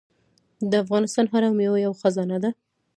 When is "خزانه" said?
2.01-2.37